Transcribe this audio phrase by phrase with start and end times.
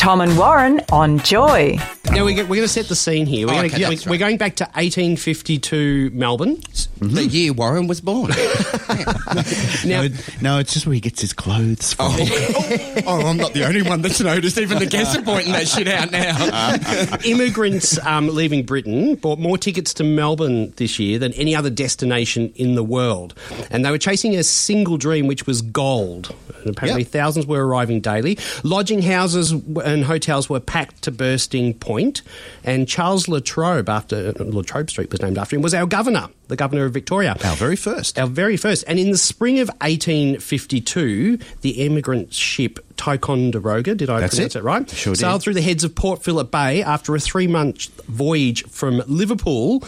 [0.00, 1.76] Tom and Warren on Joy.
[2.10, 3.46] Now we're, we're going to set the scene here.
[3.46, 4.18] We're, Oh, going, okay, to, that's we're right.
[4.18, 6.58] going back to 1852 Melbourne.
[7.00, 8.30] The year Warren was born.
[9.84, 10.08] Now, No,
[10.40, 12.06] no, it's just where he gets his clothes from.
[13.06, 14.58] oh, I'm not the only one that's noticed.
[14.58, 17.16] Even the guests are pointing that shit out now.
[17.24, 22.52] immigrants um, leaving Britain bought more tickets to Melbourne this year than any other destination
[22.56, 23.34] in the world.
[23.70, 26.34] And they were chasing a single dream, which was gold.
[26.60, 27.12] And apparently, Yep.
[27.12, 28.36] thousands were arriving daily.
[28.64, 32.20] Lodging houses and hotels were packed to bursting point.
[32.64, 36.84] And Charles Latrobe, after Latrobe Street was named after him, was our governor, the governor
[36.84, 37.36] of Victoria.
[37.44, 38.18] Our very first.
[38.18, 38.84] Our very first.
[38.86, 44.58] And in the spring of 1852, the emigrant ship Ticonderoga, did I That's pronounce it.
[44.58, 44.90] it right?
[44.90, 45.20] Sure did.
[45.20, 49.82] Sailed through the heads of Port Phillip Bay after a three month voyage from Liverpool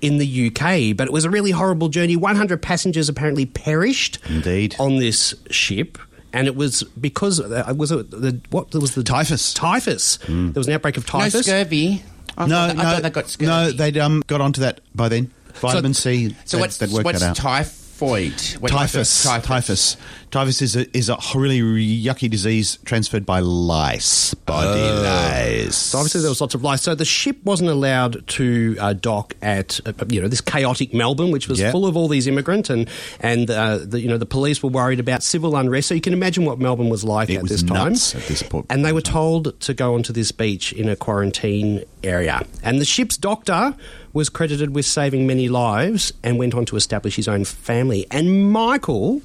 [0.00, 0.96] in the UK.
[0.96, 2.16] But it was a really horrible journey.
[2.16, 4.76] 100 passengers apparently perished Indeed.
[4.78, 5.98] on this ship.
[6.32, 9.54] And it was because uh, was it the what was the Typhus.
[9.54, 10.18] Typhus.
[10.28, 11.32] There was an outbreak of typhus.
[11.32, 11.46] No typhus.
[11.46, 12.02] scurvy.
[12.36, 13.46] I no, thought, no, I thought they got scurvy.
[13.46, 15.30] no, they'd um, got onto that by then.
[15.60, 16.34] Vitamin C.
[16.44, 17.36] So they'd- what's, they'd worked what's that out.
[17.36, 18.40] typhoid?
[18.60, 19.22] What Typhus.
[19.22, 19.96] type of- Typhus.
[20.32, 24.34] Typhus is a, is a really yucky disease transferred by lice.
[24.34, 25.76] Body lice.
[25.76, 26.82] So obviously there was lots of lice.
[26.82, 31.30] So the ship wasn't allowed to uh, dock at uh, you know this chaotic Melbourne,
[31.30, 31.70] which was Yeah.
[31.70, 35.00] full of all these immigrants, and and uh, the, you know the police were worried
[35.00, 35.88] about civil unrest.
[35.88, 37.92] So you can imagine what Melbourne was like It at was this time.
[37.92, 38.66] nuts at this point.
[38.68, 42.44] And they were told to go onto this beach in a quarantine area.
[42.64, 43.74] And the ship's doctor
[44.16, 48.06] was credited with saving many lives and went on to establish his own family.
[48.10, 49.20] And Michael,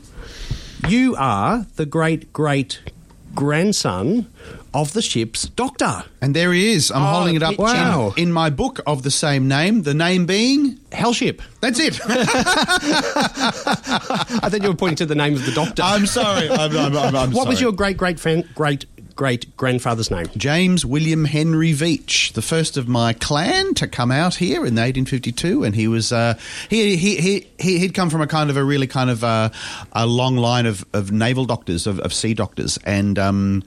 [0.90, 2.82] you are the great great
[3.34, 4.28] grandson
[4.74, 6.04] of the ship's doctor.
[6.22, 6.92] And there he is.
[6.92, 8.12] I'm Oh, holding it up picture.
[8.18, 9.84] in, in my book of the same name.
[9.84, 10.76] The name being.
[10.92, 11.42] Hellship.
[11.62, 11.98] That's it.
[14.44, 15.84] I thought you were pointing to the name of the doctor.
[15.84, 16.50] I'm sorry.
[16.50, 18.86] I'm, I'm, I'm, what was your great great fan, great
[19.22, 20.26] great grandfather's name?
[20.36, 25.64] James William Henry Veitch, the first of my clan to come out here in 1852,
[25.64, 26.34] and he was uh,
[26.72, 29.52] he, he he he he'd come from a kind of a really kind of uh,
[29.92, 33.62] a long line of, of naval doctors of, of sea doctors, and um,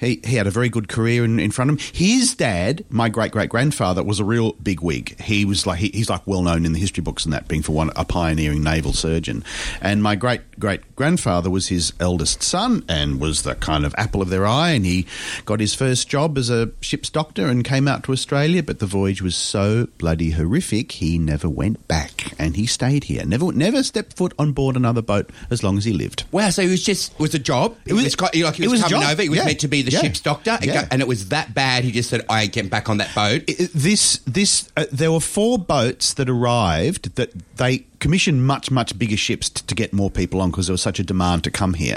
[0.00, 1.92] he he had a very good career in, in front of him.
[1.94, 5.20] His dad, my great great grandfather, was a real big wig.
[5.20, 7.62] He was like he, he's like well known in the history books and that being
[7.62, 9.44] for one a pioneering naval surgeon,
[9.80, 14.20] and my great great grandfather was his eldest son and was the kind of apple
[14.20, 14.95] of their eye, and he
[15.44, 18.86] got his first job as a ship's doctor and came out to Australia, but the
[18.86, 23.24] voyage was so bloody horrific, he never went back, and he stayed here.
[23.26, 26.24] Never, never stepped foot on board another boat as long as he lived.
[26.32, 27.76] Wow, so it was just it was a job.
[27.86, 29.22] It was- was, quite, like he it was, was coming job, over.
[29.22, 29.44] He was yeah.
[29.46, 30.00] meant to be the Yeah.
[30.00, 30.82] ship's doctor, and, Yeah.
[30.82, 31.82] go- and it was that bad.
[31.84, 35.10] He just said, "I ain't getting back on that boat." I- this this uh, there
[35.10, 39.92] were four boats that arrived that they commissioned much much bigger ships t- to get
[39.92, 41.96] more people on because there was such a demand to come here.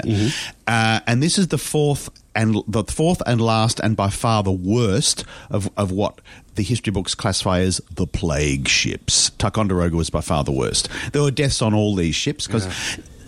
[0.66, 4.52] Uh, and this is the fourth and the fourth and last and by far the
[4.52, 6.20] worst of, of what
[6.54, 9.30] the history books classify as the plague ships.
[9.30, 10.88] Ticonderoga was by far the worst.
[11.12, 12.66] There were deaths on all these ships because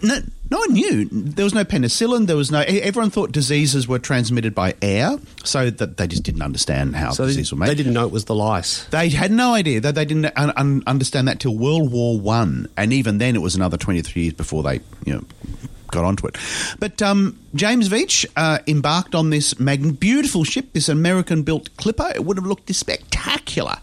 [0.03, 0.19] no,
[0.51, 1.09] no one knew.
[1.11, 2.27] There was no penicillin.
[2.27, 2.61] There was no.
[2.61, 7.25] Everyone thought diseases were transmitted by air, so that they just didn't understand how So
[7.25, 7.69] were made.
[7.71, 8.85] they didn't know it was the lice.
[8.87, 9.81] They had no idea.
[9.81, 13.41] They, they didn't un- un- understand that till World War One, and even then, it
[13.41, 15.25] was another twenty three years before they, you know,
[15.93, 16.37] got onto it.
[16.81, 22.11] But um, James Veitch uh, embarked on this mag- beautiful ship, this American-built clipper.
[22.15, 23.77] It would have looked spectacular,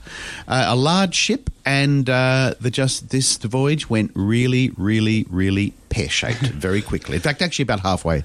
[0.48, 5.74] uh, a large ship, and uh, the just this the voyage went really, really, really
[5.90, 7.16] pear shaped very quickly.
[7.16, 8.24] In fact, actually, about halfway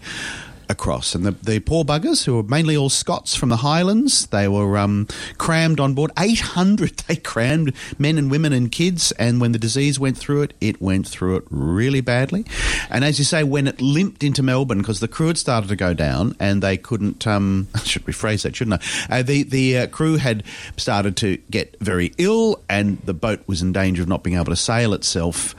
[0.68, 1.14] across.
[1.14, 4.76] And the, the poor buggers, who were mainly all Scots from the Highlands, they were
[4.78, 5.08] um,
[5.38, 6.10] crammed on board.
[6.18, 9.12] 800 they crammed, men and women and kids.
[9.12, 12.44] And when the disease went through it, it went through it really badly.
[12.90, 15.76] And as you say, when it limped into Melbourne, because the crew had started to
[15.76, 19.18] go down and they couldn't, um, I should rephrase that, shouldn't I?
[19.18, 20.42] Uh, the the uh, crew had
[20.76, 24.46] started to get very ill and the boat was in danger of not being able
[24.46, 25.54] to sail itself.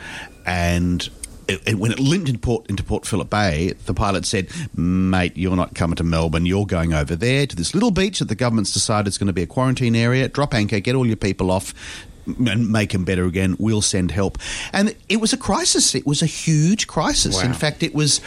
[0.45, 1.07] And
[1.47, 5.35] it, it- when it limped into Port, into Port Phillip Bay, the pilot said, Mate,
[5.37, 6.45] you're not coming to Melbourne.
[6.45, 9.33] You're going over there to this little beach that the government's decided is going to
[9.33, 10.27] be a quarantine area.
[10.27, 11.73] Drop anchor, get all your people off.
[12.27, 13.55] And make them better again.
[13.59, 14.39] We'll send help,
[14.73, 15.93] and it was a crisis.
[15.93, 17.39] It was a huge crisis.
[17.43, 18.19] In fact, it was,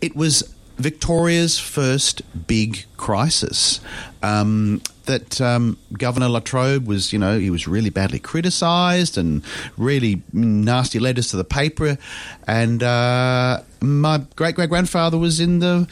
[0.00, 0.42] it was
[0.78, 3.80] Victoria's first big crisis.
[4.22, 9.42] Um, that um, Governor Latrobe was, you know, he was really badly criticised and
[9.76, 11.98] really nasty letters to the paper.
[12.46, 15.88] And uh, my great great grandfather was in the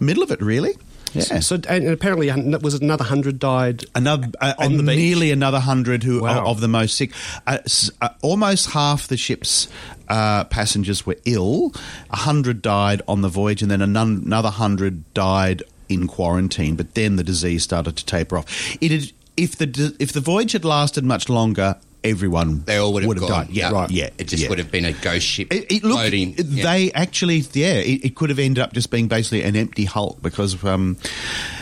[0.00, 0.76] middle of it, really.
[1.12, 1.38] Yeah.
[1.38, 3.84] So, and apparently, un- was it another hundred died?
[3.94, 4.96] Another, uh, On the beach?
[4.96, 6.44] nearly another hundred who Wow.
[6.46, 7.12] of the most sick.
[7.46, 7.58] Uh,
[8.00, 9.68] uh, almost half the ship's
[10.08, 11.72] uh, passengers were ill.
[12.10, 16.76] A hundred died on the voyage, and then another hundred died in quarantine.
[16.76, 18.76] But then the disease started to taper off.
[18.80, 23.02] It had, if the if the voyage had lasted much longer, everyone They all would
[23.04, 23.30] have, gone.
[23.46, 23.50] died.
[23.50, 23.90] Yeah, Yep.
[23.90, 24.10] yeah.
[24.18, 24.48] It just yeah.
[24.50, 26.34] would have been a ghost ship It, it, look, floating.
[26.36, 26.62] Yeah.
[26.62, 30.20] they actually, yeah, it, it could have ended up just being basically an empty hulk
[30.20, 30.98] because um,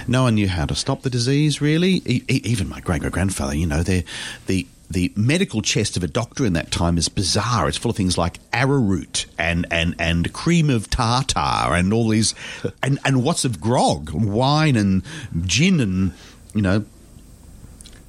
[0.08, 1.60] no one knew how to stop the disease.
[1.60, 4.04] Really, e- e- even my great great grandfather, you know, the
[4.48, 7.68] the the medical chest of a doctor in that time is bizarre.
[7.68, 12.34] It's full of things like arrowroot and and and cream of tartar and all these
[12.82, 15.02] and and what's of grog, wine and
[15.42, 16.12] gin and
[16.54, 16.84] you know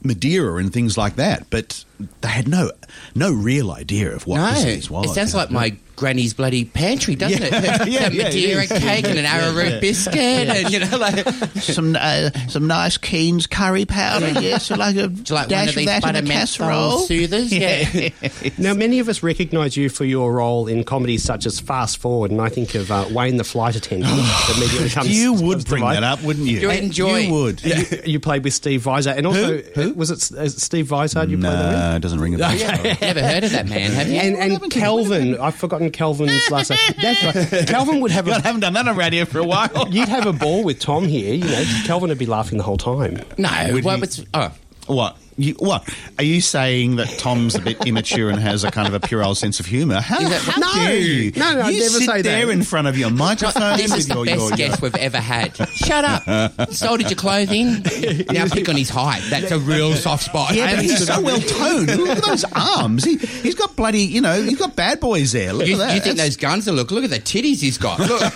[0.04, 1.86] Madeira and things like that, but
[2.22, 2.72] they had no
[3.16, 5.12] no real idea of what no, disease was.
[5.12, 7.54] it sounds like my granny's bloody pantry, doesn't Yeah, it?
[7.90, 8.70] yeah, the yeah, Madeira is.
[8.72, 13.86] cake and an arrowroot biscuit, and you know, like some uh, some nice Keen's curry
[13.86, 16.28] powder, yes, like a do you like one dash of of that in a butter
[16.34, 16.98] casserole.
[17.00, 17.52] soothers?
[17.64, 18.10] Yeah.
[18.58, 22.32] Now, many of us recognise you for your role in comedies such as Fast Forward,
[22.32, 24.12] and I think of uh, Wayne the Flight Attendant.
[24.16, 26.60] that immediately comes, you would to bring that up, wouldn't you?
[26.60, 27.18] You enjoy.
[27.20, 27.64] You would.
[27.64, 29.94] You, you played with Steve Vizard, and also Who?
[29.94, 31.72] was it is it Steve Vizard you played with?
[31.72, 32.52] No, it doesn't ring a bell.
[32.56, 34.16] Never heard of that man, have you?
[34.18, 36.80] And, and Kelvin, I've forgotten Kelvin's last name.
[37.02, 37.68] That's right.
[37.68, 39.88] Kelvin would have I a, haven't done that on radio for a while.
[39.90, 41.34] you'd have a ball with Tom here.
[41.34, 43.22] You know, Kelvin would be laughing the whole time.
[43.38, 44.26] no, Would what he- was?
[44.34, 44.52] Oh,
[44.88, 45.18] What?
[45.38, 45.88] You, what?
[46.18, 49.36] Are you saying that Tom's a bit immature and has a kind of a puerile
[49.36, 50.00] sense of humour?
[50.02, 50.74] How, Is that- how No.
[50.74, 51.32] dare you?
[51.36, 52.24] No, no, I'd you never sit say that.
[52.24, 54.96] there in front of your microphone this is the your, best your, your guest we've
[54.96, 55.56] ever had.
[55.70, 56.72] Shut up.
[56.74, 57.84] Sold your clothing.
[58.34, 59.22] Now pick on his height.
[59.30, 60.54] That's a real soft spot.
[60.56, 61.88] Yeah, but he's so well toned.
[61.96, 63.04] Look at those arms.
[63.04, 65.54] He, he's got bloody, you know, he's got bad boys there.
[65.54, 65.96] Look You, at that.
[65.96, 66.92] you think That's- those guns are look?
[66.92, 68.00] Look at the titties he's got.
[68.00, 68.34] Look.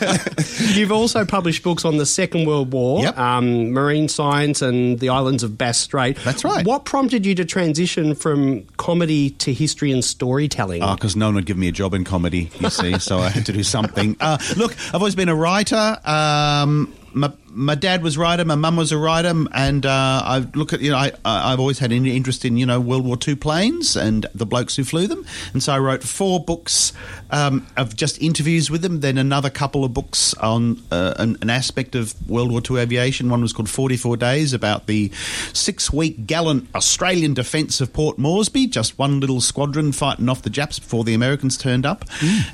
[0.75, 3.17] You've also published books on the Second World War, Yep.
[3.17, 6.17] um, marine science, and the islands of Bass Strait.
[6.23, 6.65] That's right.
[6.65, 10.81] What prompted you to transition from comedy to history and storytelling?
[10.81, 13.27] Oh, because no one would give me a job in comedy, you see, so I
[13.27, 14.15] had to do something.
[14.27, 15.97] Uh, look, I've always been a writer.
[16.03, 20.45] Um, my, my dad was a writer, my mum was a writer, and uh, I
[20.53, 23.17] look at you know I, I've always had an interest in you know World War
[23.25, 26.93] II planes and the blokes who flew them, and so I wrote four books
[27.31, 28.99] um, of just interviews with them.
[28.99, 33.29] Then another couple of books on uh, an, an aspect of World War II aviation.
[33.29, 35.11] One was called Forty Four Days about the
[35.53, 40.49] six week gallant Australian defence of Port Moresby, just one little squadron fighting off the
[40.49, 42.05] Japs before the Americans turned up,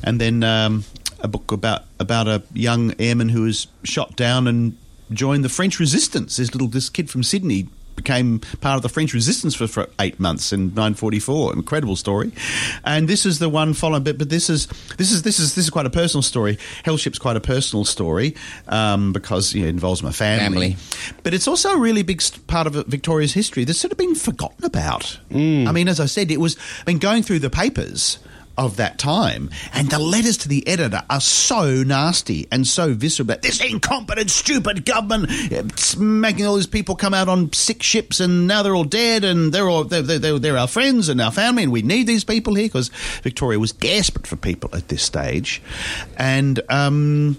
[0.04, 0.44] and then.
[0.44, 0.84] Um,
[1.24, 4.78] a book about about a young airman who was shot down and
[5.12, 6.38] joined the French resistance.
[6.38, 10.20] This little this kid from Sydney became part of the French resistance for, for eight
[10.20, 11.54] months in 1944.
[11.54, 12.32] Incredible story.
[12.84, 14.68] And this is the one following, but but this is
[14.98, 16.58] this is this is this is quite a personal story.
[16.84, 18.36] Hellship's quite a personal story
[18.68, 20.74] um, because you know, it involves my family.
[20.74, 21.14] Family.
[21.24, 24.66] But it's also a really big part of Victoria's history that's sort of been forgotten
[24.66, 25.20] about.
[25.68, 26.58] I mean, as I said, it was.
[26.86, 28.18] I mean, going through the papers
[28.58, 33.28] of that time, and the letters to the editor are so nasty and so visceral.
[33.42, 35.30] This incompetent, stupid government
[35.98, 39.54] making all these people come out on sick ships, and now they're all dead, and
[39.54, 42.56] they're all they're, they're, they're our friends and our family, and we need these people
[42.56, 42.90] here because
[43.22, 45.62] Victoria was desperate for people at this stage,
[46.18, 47.38] and um,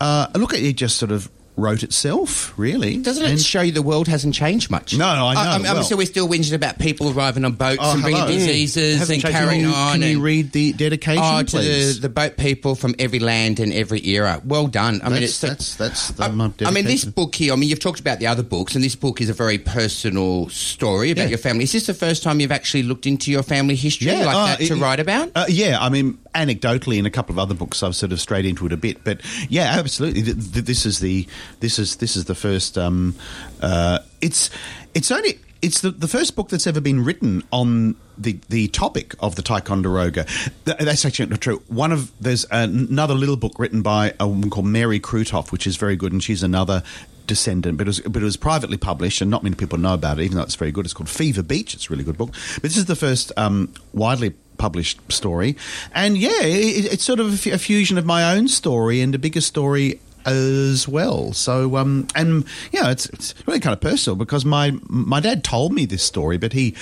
[0.00, 2.96] uh, look at it, just sort of wrote itself, really.
[2.98, 4.96] Doesn't it And- show you the world hasn't changed much?
[4.96, 7.80] No, I know, I'm, I'm well- sure we're still whinging about people arriving on boats
[7.82, 8.32] Oh, and bringing hello.
[8.32, 10.00] diseases Hasn't and carrying you- on.
[10.00, 12.00] Can you read the dedication, Oh, to the, please?
[12.00, 14.40] the boat people from every land and every era.
[14.44, 15.00] Well done.
[15.02, 17.52] I mean, That's- it's that's- that's the- I, I mean, this book here.
[17.52, 20.48] I mean, you've talked about the other books, and this book is a very personal
[20.48, 21.28] story about Yeah.
[21.30, 21.64] your family.
[21.64, 24.60] Is this the first time you've actually looked into your family history like uh, that
[24.66, 25.30] to write about?
[25.34, 28.44] Uh, yeah, I mean, anecdotally, in a couple of other books, I've sort of strayed
[28.44, 30.22] into it a bit, but yeah, absolutely.
[30.22, 31.26] Th- th- This is the
[31.60, 32.76] this is this is the first.
[32.78, 33.14] Um,
[33.60, 34.50] uh, it's
[34.94, 35.38] it's only.
[35.60, 39.42] It's the, the first book that's ever been written on the, the topic of the
[39.42, 40.24] Ticonderoga.
[40.64, 41.60] That's actually not true.
[41.66, 45.74] One of there's another little book written by a woman called Mary Krutoff, which is
[45.76, 46.84] very good, and she's another
[47.28, 50.18] descendant, but it, was, but it was privately published, and not many people know about
[50.18, 50.84] it, even though it's very good.
[50.84, 51.74] It's called Fever Beach.
[51.74, 52.32] It's a really good book.
[52.54, 55.56] But this is the first um, widely published story,
[55.94, 59.40] and yeah, it, it's sort of a fusion of my own story and a bigger
[59.40, 60.00] story
[60.32, 61.32] as well.
[61.32, 65.72] So, um, and yeah, it's, it's really kind of personal because my my dad told
[65.72, 66.74] me this story, but he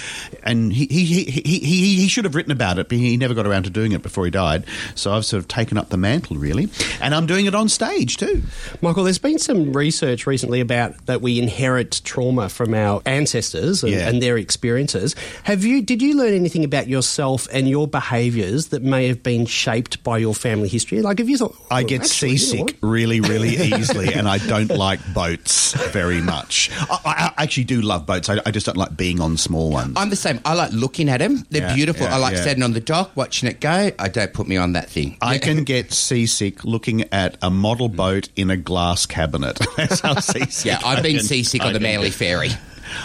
[0.42, 3.46] and he he, he, he, he should have written about it, but he never got
[3.46, 4.64] around to doing it before he died.
[4.94, 6.68] So I've sort of taken up the mantle, really,
[7.00, 8.42] and I'm doing it on stage too.
[8.82, 13.92] Michael, there's been some research recently about that we inherit trauma from our ancestors and,
[13.92, 14.08] Yeah.
[14.08, 15.14] and their experiences.
[15.44, 15.82] Have you?
[15.82, 20.18] Did you learn anything about yourself and your behaviours that may have been shaped by
[20.18, 21.02] your family history?
[21.02, 21.56] Like, have you thought?
[21.70, 25.72] I "Oh, get you know seasick what?" really, really easily, and I don't like boats
[25.92, 26.70] very much.
[26.90, 28.28] I, I actually do love boats.
[28.28, 29.94] I, I just don't like being on small ones.
[29.96, 30.40] I'm the same.
[30.44, 31.44] I like looking at them.
[31.50, 32.06] They're Yeah, beautiful.
[32.06, 32.42] yeah, I like yeah.
[32.42, 33.90] standing on the dock, watching it go.
[33.98, 35.16] I don't put me on that thing.
[35.20, 39.58] I can get seasick looking at a model boat in a glass cabinet.
[39.76, 40.64] That's how seasick.
[40.66, 42.10] Yeah, I've been seasick on the Manly.
[42.10, 42.50] Ferry.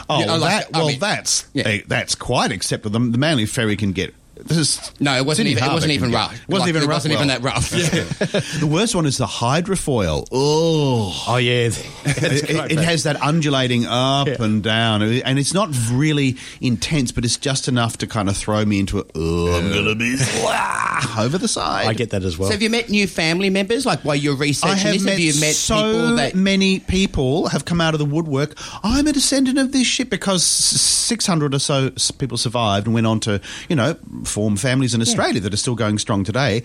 [0.09, 1.67] Oh, Yeah, like- that, I well, mean- that's Yeah.
[1.67, 2.99] eh, that's quite acceptable.
[2.99, 4.13] The, the Manly Ferry can get.
[4.43, 5.63] This is No, it wasn't Sydney even.
[5.69, 6.31] It wasn't even get- rough.
[6.47, 6.95] Wasn't Like, even it rough.
[6.95, 7.69] wasn't even that rough.
[8.61, 10.27] The worst one is the hydrofoil.
[10.31, 11.51] Oh, Oh yeah,
[12.05, 14.35] it, it- it has that undulating up Yeah.
[14.43, 18.63] and down, and it's not really intense, but it's just enough to kind of throw
[18.65, 19.03] me into a.
[19.15, 20.13] Oh, I'm gonna be
[21.17, 21.87] over the side.
[21.87, 22.47] I get that as well.
[22.49, 23.85] So have you met new family members?
[23.85, 26.79] Like while you're I researching have this, met, have you met so people that many
[26.79, 28.55] people have come out of the woodwork.
[28.83, 33.19] I'm a descendant of this ship because 600 or so people survived and went on
[33.21, 33.95] to, you know,
[34.31, 36.63] form families in Australia that are still going strong today.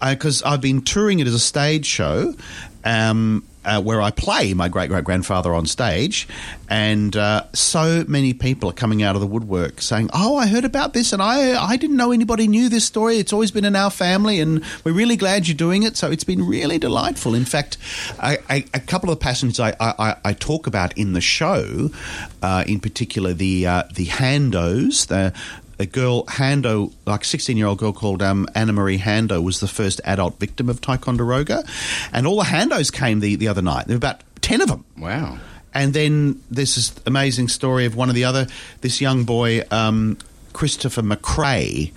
[0.00, 2.34] Because I've been touring it as a stage show.
[2.84, 6.26] Um, uh, where I play my great great grandfather on stage,
[6.70, 10.64] and uh, so many people are coming out of the woodwork saying, "Oh, I heard
[10.64, 13.18] about this, and I I didn't know anybody knew this story.
[13.18, 16.24] It's always been in our family, and we're really glad you're doing it." So it's
[16.24, 17.34] been really delightful.
[17.34, 17.76] In fact,
[18.18, 21.90] I, I, a couple of the passengers I, I, I talk about in the show,
[22.42, 25.34] uh, in particular the uh, the Handos, the
[25.78, 29.68] a girl, Hando, like 16 year old girl called um, Anna Marie Hando, was the
[29.68, 31.64] first adult victim of Ticonderoga.
[32.12, 33.86] And all the Handos came the, the other night.
[33.86, 34.84] There were about 10 of them.
[34.98, 35.38] Wow.
[35.74, 38.46] And then there's this amazing story of one of the other,
[38.80, 40.18] this young boy, um,
[40.52, 41.92] Christopher McRae.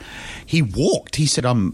[0.45, 1.71] He walked, he said, I'm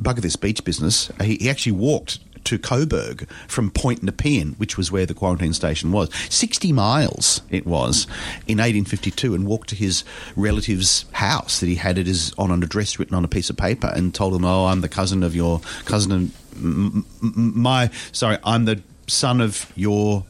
[0.00, 1.10] bugger this beach business.
[1.22, 5.92] He, he actually walked to Coburg from Point Nepean, which was where the quarantine station
[5.92, 6.10] was.
[6.30, 8.06] 60 miles it was
[8.46, 10.04] in 1852 and walked to his
[10.36, 13.56] relative's house that he had it as on an address written on a piece of
[13.56, 17.90] paper and told them, oh, I'm the cousin of your cousin of m- m- my,
[18.12, 20.24] sorry, I'm the son of your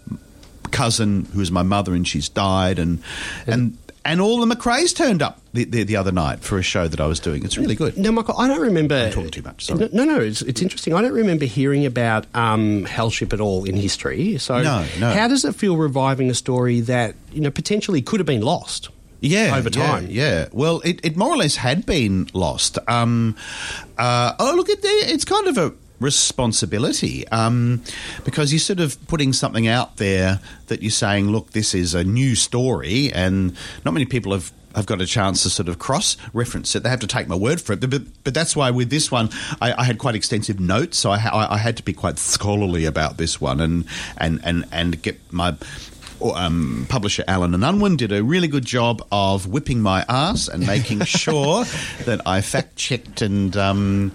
[0.71, 3.03] cousin who is my mother and she's died and
[3.47, 6.87] and and all the McRae's turned up the, the, the other night for a show
[6.87, 7.45] that I was doing.
[7.45, 7.99] It's really good.
[7.99, 8.95] No, Michael, I don't remember.
[8.95, 9.89] I'm talking too much, sorry.
[9.93, 10.95] No, no, it's, it's interesting.
[10.95, 14.39] I don't remember hearing about um, Hellship at all in history.
[14.39, 15.13] So, No, no.
[15.13, 18.91] how does it feel reviving a story that you know potentially could have been lost?
[19.21, 20.07] Yeah, over yeah, time.
[20.11, 22.79] Yeah, Well, it, it more or less had been lost.
[22.87, 23.35] Um,
[23.99, 24.69] uh, oh, look.
[24.71, 27.83] It's kind of a responsibility um,
[28.25, 32.05] because you're sort of putting something out there that you're saying, look, this is a
[32.05, 34.53] new story, and not many people have.
[34.75, 36.83] Have got a chance to sort of cross reference it.
[36.83, 39.11] They have to take my word for it, but, but, but that's why with this
[39.11, 41.95] one, I, I had quite extensive notes, so I, ha- I, I had to be
[41.95, 43.87] quite scholarly about this one, and
[44.19, 45.57] and and and get my
[46.23, 50.67] um, publisher Allen and Unwin did a really good job of whipping my ass and
[50.67, 51.65] making sure
[52.05, 54.13] that I fact checked and um,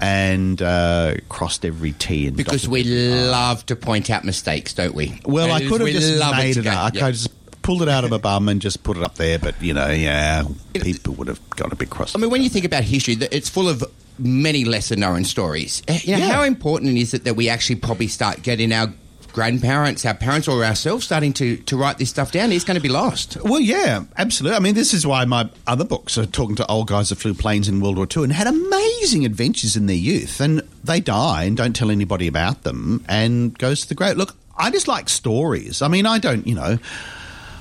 [0.00, 5.20] and uh, crossed every T and Because we love to point out mistakes, don't we?
[5.24, 6.86] Well, I could have just love made it up.
[6.86, 9.38] I could just pulled it out of my bum and just put it up there,
[9.38, 12.14] but you know, yeah, people would have got a bit cross.
[12.14, 13.84] I mean, when you think about history, it's full of
[14.18, 15.82] many lesser known stories.
[15.88, 16.32] Eh, You know, Yeah.
[16.32, 18.92] How important is it that we actually probably start getting our
[19.32, 22.52] grandparents, our parents, or ourselves starting to, to write this stuff down?
[22.52, 23.36] It's going to be lost.
[23.42, 24.56] Well, yeah, absolutely.
[24.56, 27.34] I mean, this is why my other books are talking to old guys that flew
[27.34, 31.44] planes in World War II and had amazing adventures in their youth, and they die
[31.44, 34.16] and don't tell anybody about them and goes to the grave.
[34.16, 35.82] Look, I just like stories.
[35.82, 36.78] I mean, I don't, you know,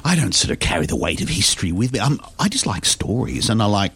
[0.03, 1.99] I don't sort of carry the weight of history with me.
[1.99, 3.91] I'm, I just like stories, and I like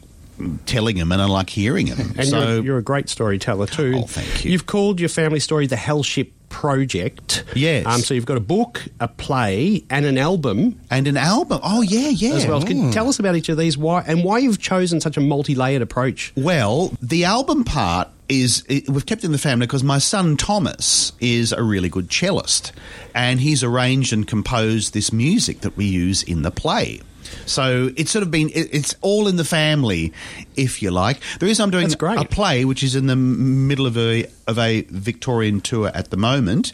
[0.66, 2.14] telling them, and I like hearing them.
[2.18, 3.94] And so, you're, you're a great storyteller too.
[3.98, 4.52] Oh, thank you.
[4.52, 7.44] You've called your family story the Hellship Project.
[7.56, 7.86] Yes.
[7.86, 11.60] Um, so you've got a book, a play, and an album and an album.
[11.64, 12.36] Oh, yeah, yeah.
[12.36, 12.62] as well.
[12.62, 13.78] Can you tell us about each of these?
[13.78, 16.32] Why and why you've chosen such a multi-layered approach?
[16.38, 21.12] Well, the album part is it, we've kept in the family because my son Thomas
[21.20, 22.72] is a really good cellist,
[23.14, 27.02] and he's arranged and composed this music that we use in the play.
[27.46, 30.14] So it's sort of been it, it's all in the family,
[30.56, 31.20] if you like.
[31.40, 34.82] The reason I'm doing a play, which is in the middle of a of a
[34.90, 36.74] Victorian tour at the moment,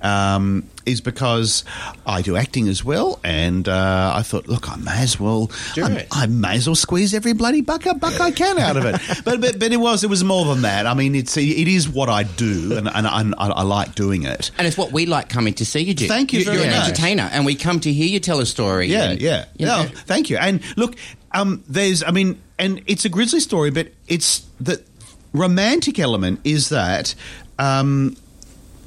[0.00, 1.64] um, is because
[2.06, 5.84] I do acting as well, and uh, I thought, look, I may as well, Do
[5.84, 6.06] I.
[6.10, 9.00] I may as well squeeze every bloody buck, buck I can out of it.
[9.24, 10.86] but, but but it was it was more than that.
[10.86, 14.24] I mean, it's it is what I do, and and, and I, I like doing
[14.24, 14.50] it.
[14.58, 16.08] And it's what we like coming to see you do.
[16.08, 16.88] Thank you You're very an much.
[16.88, 18.86] entertainer, and we come to hear you tell a story.
[18.88, 19.44] Yeah, and, yeah.
[19.56, 20.36] you No, thank you.
[20.36, 20.96] And look,
[21.32, 24.82] um, there's, I mean, and it's a grisly story, but it's the
[25.32, 27.14] romantic element is that.
[27.58, 28.16] Um,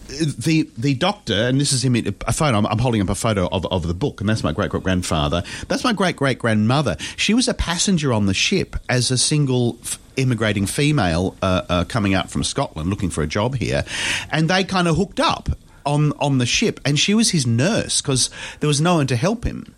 [0.07, 1.95] the the doctor, and this is him.
[1.95, 2.57] A photo.
[2.57, 4.83] I'm, I'm holding up a photo of, of the book, and that's my great great
[4.83, 5.43] grandfather.
[5.67, 6.95] That's my great great grandmother.
[7.17, 11.83] She was a passenger on the ship as a single f- immigrating female uh, uh,
[11.85, 13.83] coming out from Scotland looking for a job here,
[14.31, 15.49] and they kind of hooked up
[15.85, 19.15] on on the ship, and she was his nurse because there was no one to
[19.15, 19.73] help him.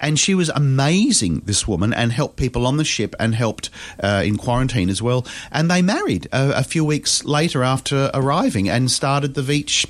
[0.00, 3.70] And she was amazing, this woman, and helped people on the ship and helped
[4.02, 5.24] uh, in quarantine as well.
[5.52, 9.86] And they married a, a few weeks later after arriving and started the Veitch.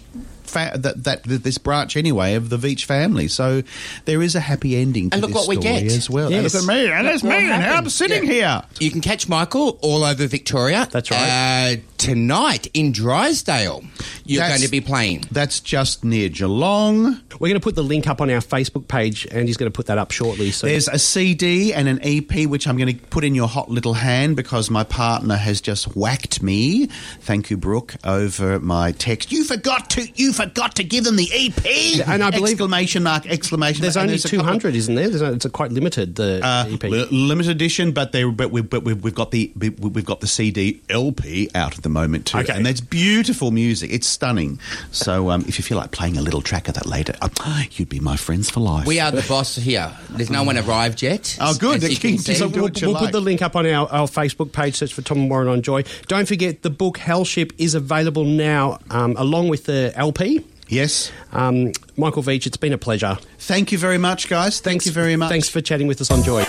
[0.53, 3.63] Fa- that, that this branch anyway of the Veitch family, so
[4.05, 5.83] there is a happy ending to And look this what we get.
[5.85, 6.31] as well.
[6.31, 6.55] Yes.
[6.55, 8.31] And look at me, and that's Look me, and I'm sitting Yeah.
[8.33, 8.63] here.
[8.81, 10.89] You can catch Michael all over Victoria.
[10.91, 11.77] That's right.
[11.79, 13.83] Uh, tonight in Drysdale,
[14.25, 15.25] you're That's- going to be playing.
[15.31, 17.21] That's just near Geelong.
[17.39, 19.75] We're going to put the link up on our Facebook page, and he's going to
[19.77, 20.51] put that up shortly.
[20.51, 23.71] So There's a CD and an EP which I'm going to put in your hot
[23.71, 26.87] little hand because my partner has just whacked me.
[27.21, 29.31] Thank you, Brooke, over my text.
[29.33, 32.07] You forgot to you forgot to give them the EP.
[32.09, 33.83] and I believe- exclamation mark exclamation.
[33.83, 34.09] there's mark.
[34.09, 35.09] Only 200, isn't there?
[35.09, 36.83] There's a, it's a quite limited the Uh, EP.
[36.85, 40.21] li- limited edition, but they but we but we've, we've got the we, we've got
[40.21, 42.53] the CD LP out at the moment too, Okay.
[42.55, 43.91] and that's beautiful music.
[43.93, 44.59] It's stunning.
[44.91, 47.89] So um, if you feel like playing a little track of that later, uh, you'd
[47.89, 48.87] be my friends for life.
[48.87, 49.93] We are the boss here.
[50.11, 51.37] There's no one arrived yet.
[51.41, 51.83] Oh, good.
[51.85, 52.35] As you can Just see.
[52.35, 54.77] So we'll, we'll put the link up on our, our Facebook page.
[54.77, 55.85] Search for Tom and Warren on Joy.
[56.09, 60.32] Don't forget the book Hellship is available now, um, along with the LP.
[60.73, 61.13] Yes.
[61.33, 63.19] Um, Michael Veitch, it's been a pleasure.
[63.39, 64.61] Thank you very much, guys.
[64.61, 65.29] Thank you very much.
[65.29, 66.45] Thanks for chatting with us on Joy.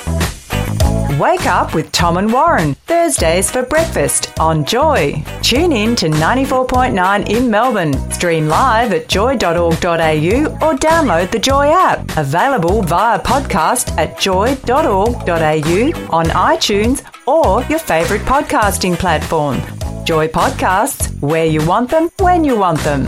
[1.19, 5.21] Wake up with Tom and Warren, Thursdays for breakfast on Joy.
[5.41, 7.93] Tune in to 94.9 in Melbourne.
[8.11, 12.17] Stream live at joy.org.au or download the Joy app.
[12.17, 19.59] Available via podcast at joy.org.au on iTunes or your favourite podcasting platform.
[20.05, 23.07] Joy Podcasts, where you want them, when you want them.